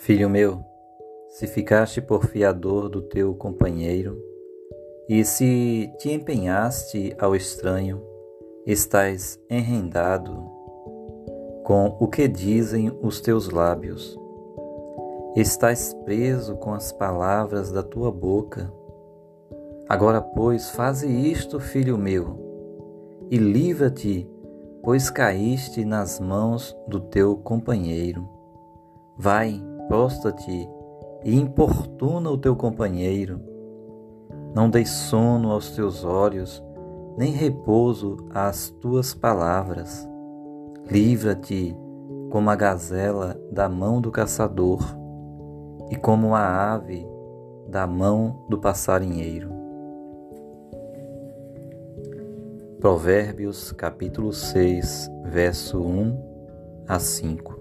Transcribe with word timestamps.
Filho 0.00 0.30
meu, 0.30 0.64
se 1.28 1.46
ficaste 1.46 2.00
por 2.00 2.24
fiador 2.24 2.88
do 2.88 3.02
teu 3.02 3.34
companheiro, 3.34 4.18
e 5.06 5.22
se 5.26 5.92
te 5.98 6.10
empenhaste 6.10 7.14
ao 7.18 7.36
estranho, 7.36 8.02
estás 8.64 9.38
enrendado 9.50 10.50
com 11.64 11.98
o 12.00 12.08
que 12.08 12.26
dizem 12.26 12.90
os 13.02 13.20
teus 13.20 13.50
lábios. 13.50 14.18
Estás 15.36 15.92
preso 16.06 16.56
com 16.56 16.72
as 16.72 16.90
palavras 16.90 17.70
da 17.70 17.82
tua 17.82 18.10
boca. 18.10 18.72
Agora, 19.86 20.22
pois, 20.22 20.70
faze 20.70 21.06
isto, 21.06 21.60
filho 21.60 21.98
meu, 21.98 23.28
e 23.30 23.36
livra-te, 23.36 24.26
pois 24.82 25.10
caíste 25.10 25.84
nas 25.84 26.18
mãos 26.18 26.74
do 26.88 27.00
teu 27.00 27.36
companheiro. 27.36 28.26
Vai, 29.18 29.62
prostra-te 29.90 30.70
e 31.24 31.34
importuna 31.34 32.30
o 32.30 32.38
teu 32.38 32.54
companheiro. 32.54 33.40
Não 34.54 34.70
deis 34.70 34.88
sono 34.88 35.50
aos 35.50 35.72
teus 35.72 36.04
olhos, 36.04 36.62
nem 37.18 37.32
repouso 37.32 38.16
às 38.32 38.70
tuas 38.70 39.12
palavras. 39.12 40.08
Livra-te 40.88 41.76
como 42.30 42.48
a 42.50 42.54
gazela 42.54 43.36
da 43.50 43.68
mão 43.68 44.00
do 44.00 44.12
caçador 44.12 44.80
e 45.90 45.96
como 45.96 46.36
a 46.36 46.72
ave 46.72 47.04
da 47.68 47.84
mão 47.84 48.46
do 48.48 48.58
passarinheiro. 48.58 49.50
Provérbios 52.78 53.72
capítulo 53.72 54.32
6, 54.32 55.10
verso 55.24 55.82
1 55.82 56.84
a 56.86 57.00
5. 57.00 57.59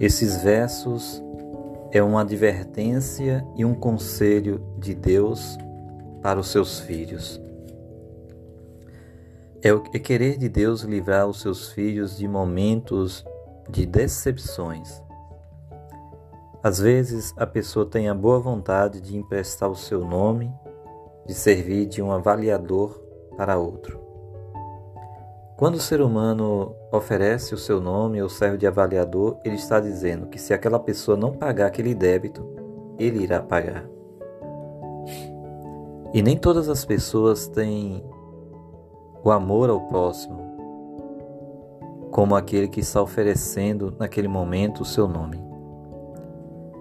Esses 0.00 0.42
versos 0.42 1.22
é 1.92 2.02
uma 2.02 2.22
advertência 2.22 3.46
e 3.54 3.64
um 3.64 3.74
conselho 3.74 4.60
de 4.76 4.92
Deus 4.92 5.56
para 6.20 6.40
os 6.40 6.48
seus 6.48 6.80
filhos. 6.80 7.40
É 9.62 9.72
o 9.72 9.84
é 9.94 9.98
querer 10.00 10.36
de 10.36 10.48
Deus 10.48 10.82
livrar 10.82 11.28
os 11.28 11.40
seus 11.40 11.70
filhos 11.70 12.18
de 12.18 12.26
momentos 12.26 13.24
de 13.70 13.86
decepções. 13.86 15.00
Às 16.60 16.80
vezes 16.80 17.32
a 17.36 17.46
pessoa 17.46 17.86
tem 17.86 18.08
a 18.08 18.14
boa 18.14 18.40
vontade 18.40 19.00
de 19.00 19.16
emprestar 19.16 19.70
o 19.70 19.76
seu 19.76 20.04
nome, 20.04 20.52
de 21.24 21.34
servir 21.34 21.86
de 21.86 22.02
um 22.02 22.10
avaliador 22.10 23.00
para 23.36 23.56
outro. 23.56 24.03
Quando 25.56 25.76
o 25.76 25.80
ser 25.80 26.00
humano 26.00 26.74
oferece 26.90 27.54
o 27.54 27.58
seu 27.58 27.80
nome 27.80 28.20
ou 28.20 28.28
serve 28.28 28.58
de 28.58 28.66
avaliador, 28.66 29.38
ele 29.44 29.54
está 29.54 29.78
dizendo 29.78 30.26
que 30.26 30.36
se 30.36 30.52
aquela 30.52 30.80
pessoa 30.80 31.16
não 31.16 31.32
pagar 31.32 31.66
aquele 31.66 31.94
débito, 31.94 32.44
ele 32.98 33.22
irá 33.22 33.40
pagar. 33.40 33.84
E 36.12 36.20
nem 36.22 36.36
todas 36.36 36.68
as 36.68 36.84
pessoas 36.84 37.46
têm 37.46 38.04
o 39.22 39.30
amor 39.30 39.70
ao 39.70 39.80
próximo 39.82 40.42
como 42.10 42.36
aquele 42.36 42.68
que 42.68 42.78
está 42.78 43.02
oferecendo 43.02 43.94
naquele 43.98 44.28
momento 44.28 44.82
o 44.82 44.84
seu 44.84 45.08
nome. 45.08 45.42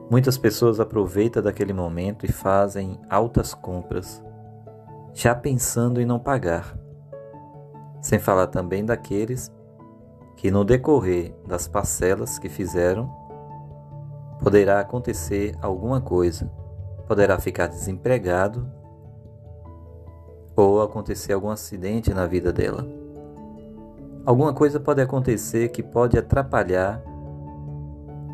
Muitas 0.09 0.37
pessoas 0.37 0.79
aproveitam 0.79 1.41
daquele 1.41 1.73
momento 1.73 2.23
e 2.23 2.31
fazem 2.31 2.99
altas 3.09 3.51
compras, 3.51 4.23
já 5.11 5.33
pensando 5.33 5.99
em 5.99 6.05
não 6.05 6.19
pagar 6.19 6.82
sem 8.03 8.19
falar 8.19 8.47
também 8.47 8.85
daqueles 8.85 9.49
que 10.35 10.51
no 10.51 10.65
decorrer 10.65 11.33
das 11.47 11.69
parcelas 11.69 12.37
que 12.37 12.49
fizeram 12.49 13.09
poderá 14.41 14.81
acontecer 14.81 15.55
alguma 15.61 16.01
coisa, 16.01 16.51
poderá 17.07 17.39
ficar 17.39 17.67
desempregado 17.67 18.69
ou 20.53 20.81
acontecer 20.81 21.31
algum 21.31 21.49
acidente 21.49 22.13
na 22.13 22.27
vida 22.27 22.51
dela. 22.51 22.85
Alguma 24.25 24.53
coisa 24.53 24.81
pode 24.81 25.01
acontecer 25.01 25.69
que 25.69 25.81
pode 25.81 26.17
atrapalhar 26.17 27.01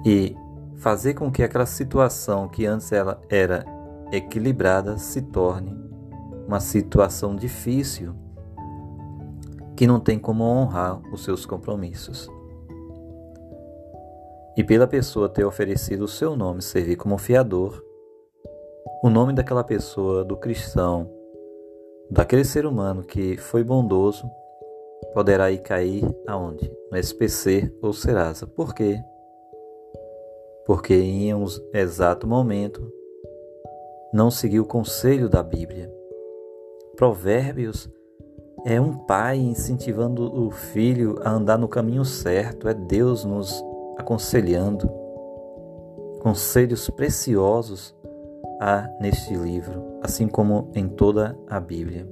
e 0.03 0.35
fazer 0.77 1.13
com 1.13 1.31
que 1.31 1.43
aquela 1.43 1.67
situação 1.67 2.47
que 2.47 2.65
antes 2.65 2.91
ela 2.91 3.21
era 3.29 3.63
equilibrada 4.11 4.97
se 4.97 5.21
torne 5.21 5.77
uma 6.47 6.59
situação 6.59 7.35
difícil 7.35 8.15
que 9.79 9.87
não 9.87 9.97
tem 9.97 10.19
como 10.19 10.43
honrar 10.43 11.01
os 11.13 11.23
seus 11.23 11.45
compromissos. 11.45 12.29
E 14.57 14.61
pela 14.61 14.85
pessoa 14.85 15.29
ter 15.29 15.45
oferecido 15.45 16.03
o 16.03 16.07
seu 16.07 16.35
nome 16.35 16.61
servir 16.61 16.97
como 16.97 17.17
fiador, 17.17 17.81
o 19.01 19.09
nome 19.09 19.31
daquela 19.31 19.63
pessoa, 19.63 20.25
do 20.25 20.35
cristão, 20.35 21.09
daquele 22.11 22.43
ser 22.43 22.65
humano 22.65 23.03
que 23.03 23.37
foi 23.37 23.63
bondoso, 23.63 24.29
poderá 25.13 25.49
ir 25.49 25.59
cair 25.59 26.03
aonde? 26.27 26.69
No 26.91 26.97
SPC 26.97 27.73
ou 27.81 27.93
Serasa. 27.93 28.45
Por 28.45 28.75
quê? 28.75 29.01
Porque 30.65 30.93
em 30.93 31.33
um 31.33 31.45
exato 31.73 32.27
momento 32.27 32.85
não 34.13 34.29
seguiu 34.29 34.63
o 34.63 34.67
conselho 34.67 35.29
da 35.29 35.41
Bíblia. 35.41 35.89
Provérbios 36.97 37.89
é 38.65 38.79
um 38.79 38.93
pai 38.93 39.37
incentivando 39.37 40.23
o 40.23 40.51
filho 40.51 41.15
a 41.23 41.31
andar 41.31 41.57
no 41.57 41.67
caminho 41.67 42.03
certo, 42.03 42.67
é 42.67 42.73
Deus 42.73 43.23
nos 43.23 43.63
aconselhando. 43.97 44.89
Conselhos 46.21 46.89
preciosos 46.89 47.95
há 48.59 48.89
neste 48.99 49.33
livro, 49.35 49.99
assim 50.03 50.27
como 50.27 50.69
em 50.75 50.87
toda 50.87 51.37
a 51.47 51.59
Bíblia. 51.59 52.07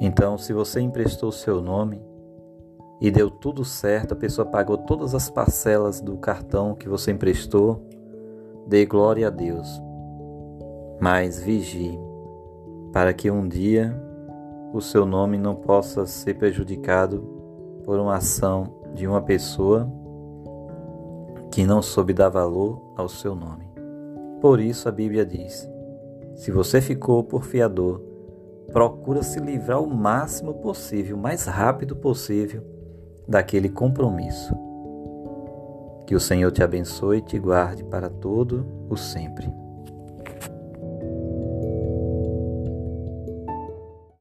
Então, 0.00 0.36
se 0.38 0.52
você 0.52 0.80
emprestou 0.80 1.30
seu 1.30 1.60
nome 1.60 2.02
e 3.00 3.10
deu 3.10 3.30
tudo 3.30 3.64
certo, 3.64 4.14
a 4.14 4.16
pessoa 4.16 4.46
pagou 4.46 4.78
todas 4.78 5.14
as 5.14 5.28
parcelas 5.28 6.00
do 6.00 6.16
cartão 6.16 6.74
que 6.74 6.88
você 6.88 7.12
emprestou, 7.12 7.86
dê 8.66 8.86
glória 8.86 9.26
a 9.26 9.30
Deus. 9.30 9.68
Mas 11.00 11.40
vigie, 11.40 11.98
para 12.92 13.12
que 13.12 13.30
um 13.30 13.46
dia 13.46 13.94
o 14.72 14.80
seu 14.80 15.04
nome 15.04 15.36
não 15.36 15.54
possa 15.54 16.06
ser 16.06 16.34
prejudicado 16.34 17.20
por 17.84 17.98
uma 17.98 18.16
ação 18.16 18.80
de 18.94 19.06
uma 19.06 19.20
pessoa 19.20 19.90
que 21.50 21.66
não 21.66 21.82
soube 21.82 22.14
dar 22.14 22.30
valor 22.30 22.94
ao 22.96 23.08
seu 23.08 23.34
nome. 23.34 23.70
Por 24.40 24.58
isso 24.58 24.88
a 24.88 24.92
Bíblia 24.92 25.26
diz: 25.26 25.68
se 26.34 26.50
você 26.50 26.80
ficou 26.80 27.22
por 27.22 27.44
fiador, 27.44 28.00
procura 28.72 29.22
se 29.22 29.38
livrar 29.38 29.82
o 29.82 29.86
máximo 29.86 30.54
possível, 30.54 31.16
o 31.16 31.20
mais 31.20 31.44
rápido 31.44 31.94
possível, 31.94 32.62
daquele 33.28 33.68
compromisso. 33.68 34.54
Que 36.06 36.14
o 36.14 36.20
Senhor 36.20 36.50
te 36.50 36.62
abençoe 36.62 37.18
e 37.18 37.22
te 37.22 37.38
guarde 37.38 37.84
para 37.84 38.08
todo 38.08 38.66
o 38.88 38.96
sempre. 38.96 39.61